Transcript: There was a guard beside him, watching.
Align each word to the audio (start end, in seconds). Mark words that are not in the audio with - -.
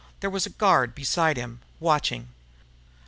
There 0.21 0.31
was 0.31 0.47
a 0.47 0.49
guard 0.49 0.95
beside 0.95 1.37
him, 1.37 1.59
watching. 1.79 2.29